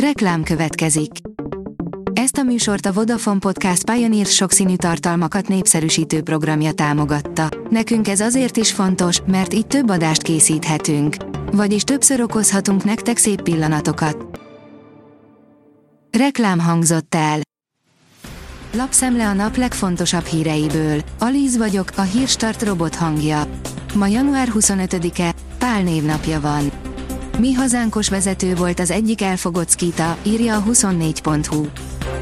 Reklám 0.00 0.42
következik. 0.42 1.10
Ezt 2.12 2.36
a 2.36 2.42
műsort 2.42 2.86
a 2.86 2.92
Vodafone 2.92 3.38
Podcast 3.38 3.90
Pioneer 3.90 4.26
sokszínű 4.26 4.76
tartalmakat 4.76 5.48
népszerűsítő 5.48 6.22
programja 6.22 6.72
támogatta. 6.72 7.48
Nekünk 7.70 8.08
ez 8.08 8.20
azért 8.20 8.56
is 8.56 8.72
fontos, 8.72 9.20
mert 9.26 9.54
így 9.54 9.66
több 9.66 9.90
adást 9.90 10.22
készíthetünk. 10.22 11.16
Vagyis 11.52 11.82
többször 11.82 12.20
okozhatunk 12.20 12.84
nektek 12.84 13.16
szép 13.16 13.42
pillanatokat. 13.42 14.40
Reklám 16.18 16.58
hangzott 16.58 17.14
el. 17.14 17.40
Lapszemle 18.72 19.28
a 19.28 19.32
nap 19.32 19.56
legfontosabb 19.56 20.24
híreiből. 20.24 21.00
Alíz 21.18 21.56
vagyok, 21.56 21.90
a 21.96 22.02
hírstart 22.02 22.62
robot 22.62 22.94
hangja. 22.94 23.42
Ma 23.94 24.06
január 24.06 24.48
25-e, 24.54 25.34
Pál 25.58 25.82
névnapja 25.82 26.40
van. 26.40 26.85
Mi 27.38 27.52
hazánkos 27.52 28.08
vezető 28.08 28.54
volt 28.54 28.80
az 28.80 28.90
egyik 28.90 29.22
elfogott 29.22 29.70
skita, 29.70 30.16
írja 30.22 30.56
a 30.56 30.62
24.hu. 30.62 31.66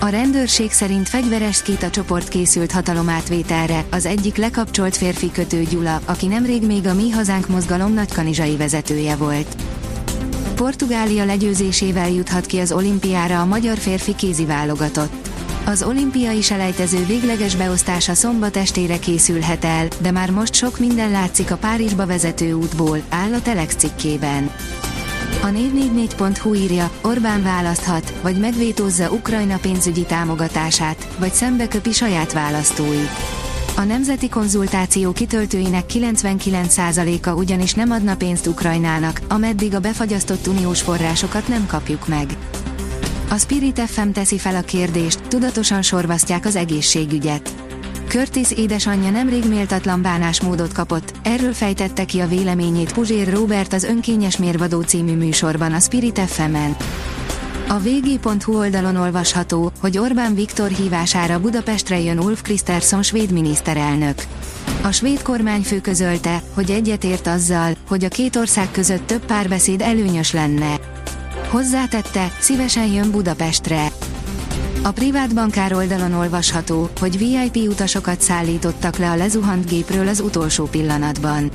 A 0.00 0.08
rendőrség 0.08 0.72
szerint 0.72 1.08
fegyveres 1.08 1.56
skita 1.56 1.90
csoport 1.90 2.28
készült 2.28 2.72
hatalomátvételre, 2.72 3.84
az 3.90 4.06
egyik 4.06 4.36
lekapcsolt 4.36 4.96
férfi 4.96 5.30
kötő 5.30 5.62
Gyula, 5.62 6.00
aki 6.04 6.26
nemrég 6.26 6.66
még 6.66 6.86
a 6.86 6.94
Mi 6.94 7.10
Hazánk 7.10 7.48
mozgalom 7.48 7.92
nagykanizsai 7.92 8.56
vezetője 8.56 9.16
volt. 9.16 9.56
Portugália 10.54 11.24
legyőzésével 11.24 12.10
juthat 12.10 12.46
ki 12.46 12.58
az 12.58 12.72
olimpiára 12.72 13.40
a 13.40 13.44
magyar 13.44 13.78
férfi 13.78 14.14
kézi 14.14 14.44
válogatott. 14.44 15.28
Az 15.64 15.82
olimpiai 15.82 16.42
selejtező 16.42 17.04
végleges 17.06 17.56
beosztása 17.56 18.14
szombat 18.14 18.56
estére 18.56 18.98
készülhet 18.98 19.64
el, 19.64 19.88
de 20.00 20.10
már 20.10 20.30
most 20.30 20.54
sok 20.54 20.78
minden 20.78 21.10
látszik 21.10 21.50
a 21.50 21.56
Párizsba 21.56 22.06
vezető 22.06 22.52
útból, 22.52 23.02
áll 23.08 23.32
a 23.32 23.42
Telex 23.42 23.74
cikkében. 23.74 24.50
A 25.42 25.46
444.hu 25.46 26.54
írja, 26.54 26.90
Orbán 27.02 27.42
választhat, 27.42 28.14
vagy 28.22 28.36
megvétózza 28.36 29.10
Ukrajna 29.10 29.58
pénzügyi 29.58 30.02
támogatását, 30.02 31.08
vagy 31.18 31.32
szembeköpi 31.32 31.92
saját 31.92 32.32
választói. 32.32 33.04
A 33.76 33.82
nemzeti 33.82 34.28
konzultáció 34.28 35.12
kitöltőinek 35.12 35.84
99%-a 35.92 37.30
ugyanis 37.30 37.74
nem 37.74 37.90
adna 37.90 38.16
pénzt 38.16 38.46
Ukrajnának, 38.46 39.20
ameddig 39.28 39.74
a 39.74 39.80
befagyasztott 39.80 40.46
uniós 40.46 40.82
forrásokat 40.82 41.48
nem 41.48 41.66
kapjuk 41.66 42.08
meg. 42.08 42.36
A 43.30 43.36
Spirit 43.36 43.80
FM 43.80 44.10
teszi 44.10 44.38
fel 44.38 44.56
a 44.56 44.60
kérdést, 44.60 45.20
tudatosan 45.28 45.82
sorvasztják 45.82 46.44
az 46.44 46.56
egészségügyet. 46.56 47.69
Curtis 48.10 48.50
édesanyja 48.50 49.10
nemrég 49.10 49.48
méltatlan 49.48 50.02
bánásmódot 50.02 50.72
kapott, 50.72 51.12
erről 51.22 51.52
fejtette 51.52 52.04
ki 52.04 52.20
a 52.20 52.26
véleményét 52.26 52.92
Puzsér 52.92 53.32
Robert 53.32 53.72
az 53.72 53.84
Önkényes 53.84 54.36
Mérvadó 54.36 54.80
című 54.80 55.16
műsorban 55.16 55.72
a 55.72 55.80
Spirit 55.80 56.18
FM-en. 56.18 56.76
A 57.68 57.78
vg.hu 57.78 58.56
oldalon 58.58 58.96
olvasható, 58.96 59.72
hogy 59.80 59.98
Orbán 59.98 60.34
Viktor 60.34 60.68
hívására 60.68 61.40
Budapestre 61.40 62.00
jön 62.00 62.18
Ulf 62.18 62.42
Kristersson 62.42 63.02
svéd 63.02 63.30
miniszterelnök. 63.30 64.22
A 64.82 64.90
svéd 64.90 65.22
kormányfő 65.22 65.80
közölte, 65.80 66.42
hogy 66.54 66.70
egyetért 66.70 67.26
azzal, 67.26 67.72
hogy 67.88 68.04
a 68.04 68.08
két 68.08 68.36
ország 68.36 68.70
között 68.70 69.06
több 69.06 69.24
párbeszéd 69.24 69.80
előnyös 69.80 70.32
lenne. 70.32 70.80
Hozzátette, 71.48 72.32
szívesen 72.40 72.86
jön 72.86 73.10
Budapestre. 73.10 73.92
A 74.82 74.90
privát 74.90 75.34
bankár 75.34 75.74
oldalon 75.74 76.12
olvasható, 76.12 76.90
hogy 77.00 77.18
VIP 77.18 77.68
utasokat 77.68 78.20
szállítottak 78.20 78.96
le 78.96 79.10
a 79.10 79.16
lezuhant 79.16 79.68
gépről 79.68 80.08
az 80.08 80.20
utolsó 80.20 80.64
pillanatban. 80.64 81.50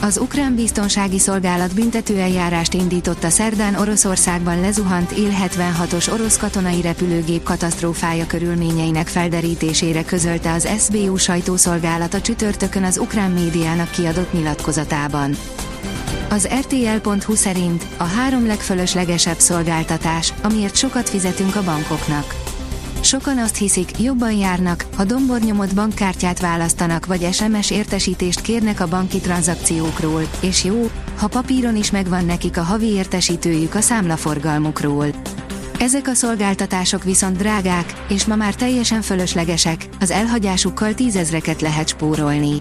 Az 0.00 0.18
ukrán 0.18 0.54
biztonsági 0.54 1.18
szolgálat 1.18 1.74
büntetőeljárást 1.74 2.74
indított 2.74 3.24
a 3.24 3.28
szerdán 3.28 3.74
Oroszországban 3.74 4.60
lezuhant 4.60 5.10
Il-76-os 5.10 6.12
orosz 6.12 6.36
katonai 6.36 6.80
repülőgép 6.80 7.42
katasztrófája 7.42 8.26
körülményeinek 8.26 9.06
felderítésére 9.08 10.04
közölte 10.04 10.52
az 10.52 10.68
SBU 10.78 11.16
sajtószolgálata 11.16 12.20
csütörtökön 12.20 12.84
az 12.84 12.98
ukrán 12.98 13.30
médiának 13.30 13.90
kiadott 13.90 14.32
nyilatkozatában. 14.32 15.36
Az 16.30 16.48
RTL.hu 16.60 17.34
szerint 17.34 17.86
a 17.96 18.04
három 18.04 18.46
legfölöslegesebb 18.46 19.38
szolgáltatás, 19.38 20.32
amiért 20.42 20.76
sokat 20.76 21.08
fizetünk 21.08 21.56
a 21.56 21.62
bankoknak. 21.62 22.45
Sokan 23.06 23.38
azt 23.38 23.56
hiszik, 23.56 23.98
jobban 23.98 24.32
járnak, 24.32 24.84
ha 24.96 25.04
dombornyomott 25.04 25.74
bankkártyát 25.74 26.40
választanak 26.40 27.06
vagy 27.06 27.32
SMS 27.32 27.70
értesítést 27.70 28.40
kérnek 28.40 28.80
a 28.80 28.88
banki 28.88 29.18
tranzakciókról, 29.18 30.22
és 30.40 30.64
jó, 30.64 30.90
ha 31.18 31.28
papíron 31.28 31.76
is 31.76 31.90
megvan 31.90 32.24
nekik 32.24 32.56
a 32.56 32.62
havi 32.62 32.86
értesítőjük 32.86 33.74
a 33.74 33.80
számlaforgalmukról. 33.80 35.06
Ezek 35.78 36.08
a 36.08 36.14
szolgáltatások 36.14 37.04
viszont 37.04 37.36
drágák, 37.36 37.92
és 38.08 38.24
ma 38.24 38.36
már 38.36 38.54
teljesen 38.54 39.02
fölöslegesek, 39.02 39.88
az 40.00 40.10
elhagyásukkal 40.10 40.94
tízezreket 40.94 41.60
lehet 41.60 41.88
spórolni. 41.88 42.60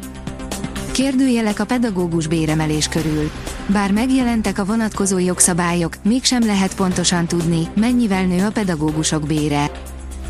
Kérdőjelek 0.92 1.60
a 1.60 1.66
pedagógus 1.66 2.28
béremelés 2.28 2.88
körül. 2.88 3.32
Bár 3.68 3.92
megjelentek 3.92 4.60
a 4.60 4.66
vonatkozó 4.66 5.18
jogszabályok, 5.18 5.96
mégsem 6.04 6.46
lehet 6.46 6.76
pontosan 6.76 7.26
tudni, 7.26 7.68
mennyivel 7.76 8.26
nő 8.26 8.46
a 8.46 8.52
pedagógusok 8.52 9.28
bére 9.28 9.72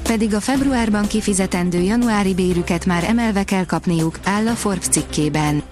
pedig 0.07 0.33
a 0.33 0.39
februárban 0.39 1.07
kifizetendő 1.07 1.79
januári 1.79 2.33
bérüket 2.33 2.85
már 2.85 3.03
emelve 3.03 3.43
kell 3.43 3.65
kapniuk, 3.65 4.19
áll 4.23 4.47
a 4.47 4.51
Forbes 4.51 4.87
cikkében. 4.87 5.63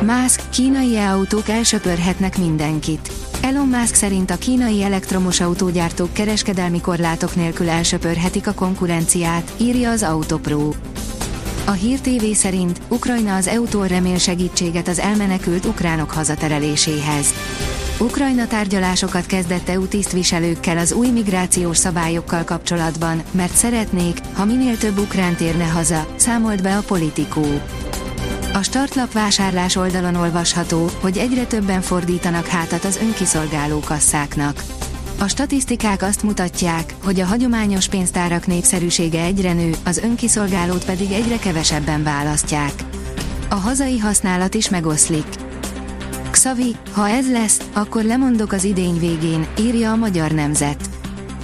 Musk, 0.00 0.42
kínai 0.50 0.96
e-autók 0.96 1.48
elsöpörhetnek 1.48 2.38
mindenkit. 2.38 3.12
Elon 3.42 3.68
Musk 3.68 3.94
szerint 3.94 4.30
a 4.30 4.36
kínai 4.36 4.82
elektromos 4.82 5.40
autógyártók 5.40 6.12
kereskedelmi 6.12 6.80
korlátok 6.80 7.34
nélkül 7.34 7.68
elsöpörhetik 7.68 8.46
a 8.46 8.54
konkurenciát, 8.54 9.52
írja 9.56 9.90
az 9.90 10.02
Autopro. 10.02 10.72
A 11.66 11.70
Hír 11.70 12.00
TV 12.00 12.24
szerint 12.32 12.80
Ukrajna 12.88 13.36
az 13.36 13.46
EU-tól 13.46 13.86
remél 13.86 14.18
segítséget 14.18 14.88
az 14.88 14.98
elmenekült 14.98 15.64
ukránok 15.64 16.10
hazatereléséhez. 16.10 17.34
Ukrajna 18.00 18.46
tárgyalásokat 18.46 19.26
kezdett 19.26 19.68
EU 19.68 19.86
tisztviselőkkel 19.86 20.78
az 20.78 20.92
új 20.92 21.08
migrációs 21.08 21.76
szabályokkal 21.76 22.44
kapcsolatban, 22.44 23.22
mert 23.30 23.54
szeretnék, 23.54 24.18
ha 24.32 24.44
minél 24.44 24.78
több 24.78 24.98
ukrán 24.98 25.34
térne 25.36 25.64
haza, 25.64 26.06
számolt 26.16 26.62
be 26.62 26.76
a 26.76 26.82
politikó. 26.86 27.44
A 28.52 28.62
startlap 28.62 29.12
vásárlás 29.12 29.76
oldalon 29.76 30.14
olvasható, 30.14 30.90
hogy 31.00 31.18
egyre 31.18 31.44
többen 31.44 31.80
fordítanak 31.80 32.46
hátat 32.46 32.84
az 32.84 32.98
önkiszolgáló 33.02 33.80
kasszáknak. 33.80 34.64
A 35.18 35.28
statisztikák 35.28 36.02
azt 36.02 36.22
mutatják, 36.22 36.94
hogy 37.04 37.20
a 37.20 37.26
hagyományos 37.26 37.88
pénztárak 37.88 38.46
népszerűsége 38.46 39.22
egyre 39.22 39.52
nő, 39.52 39.70
az 39.84 39.98
önkiszolgálót 39.98 40.84
pedig 40.84 41.10
egyre 41.12 41.38
kevesebben 41.38 42.02
választják. 42.02 42.72
A 43.48 43.54
hazai 43.54 43.98
használat 43.98 44.54
is 44.54 44.68
megoszlik. 44.68 45.48
Xavi, 46.42 46.76
ha 46.92 47.08
ez 47.08 47.30
lesz, 47.30 47.60
akkor 47.72 48.02
lemondok 48.02 48.52
az 48.52 48.64
idény 48.64 48.98
végén, 48.98 49.46
írja 49.58 49.92
a 49.92 49.96
magyar 49.96 50.30
nemzet. 50.30 50.90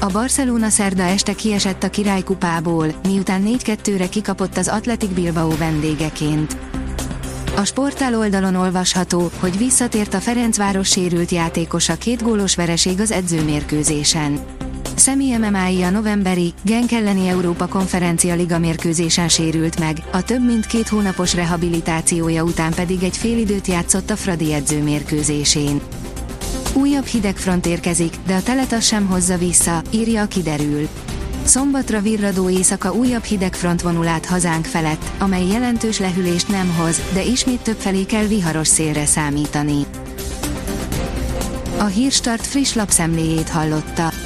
A 0.00 0.06
Barcelona 0.06 0.68
szerda 0.68 1.02
este 1.02 1.32
kiesett 1.32 1.82
a 1.82 1.90
királykupából, 1.90 2.94
miután 3.02 3.42
4-2-re 3.46 4.08
kikapott 4.08 4.56
az 4.56 4.68
Athletic 4.68 5.10
Bilbao 5.10 5.56
vendégeként. 5.56 6.56
A 7.56 7.64
sportál 7.64 8.18
oldalon 8.18 8.54
olvasható, 8.54 9.30
hogy 9.40 9.58
visszatért 9.58 10.14
a 10.14 10.20
Ferencváros 10.20 10.88
sérült 10.88 11.30
játékosa 11.30 11.96
két 11.96 12.22
gólos 12.22 12.54
vereség 12.54 13.00
az 13.00 13.10
edzőmérkőzésen. 13.10 14.38
Szemi 14.96 15.36
MMI 15.36 15.82
a 15.82 15.90
novemberi, 15.90 16.52
Genk 16.62 16.92
elleni 16.92 17.28
Európa 17.28 17.66
Konferencia 17.66 18.34
Liga 18.34 18.58
mérkőzésen 18.58 19.28
sérült 19.28 19.78
meg, 19.78 19.96
a 20.12 20.22
több 20.22 20.44
mint 20.46 20.66
két 20.66 20.88
hónapos 20.88 21.34
rehabilitációja 21.34 22.42
után 22.42 22.74
pedig 22.74 23.02
egy 23.02 23.18
időt 23.24 23.66
játszott 23.66 24.10
a 24.10 24.16
Fradi 24.16 24.52
edzőmérkőzésén. 24.52 25.80
Újabb 26.72 27.04
hidegfront 27.04 27.66
érkezik, 27.66 28.14
de 28.26 28.34
a 28.34 28.42
teletas 28.42 28.86
sem 28.86 29.06
hozza 29.06 29.36
vissza, 29.36 29.82
írja 29.90 30.22
a 30.22 30.26
kiderül. 30.26 30.88
Szombatra 31.44 32.00
virradó 32.00 32.50
éjszaka 32.50 32.92
újabb 32.92 33.24
hidegfront 33.24 33.82
vonul 33.82 34.06
át 34.06 34.26
hazánk 34.26 34.64
felett, 34.64 35.04
amely 35.18 35.46
jelentős 35.46 35.98
lehűlést 35.98 36.48
nem 36.48 36.74
hoz, 36.78 37.00
de 37.12 37.22
ismét 37.22 37.60
több 37.60 37.78
felé 37.78 38.04
kell 38.04 38.26
viharos 38.26 38.68
szélre 38.68 39.06
számítani. 39.06 39.86
A 41.78 41.84
Hírstart 41.84 42.46
friss 42.46 42.74
lapszemléjét 42.74 43.48
hallotta. 43.48 44.25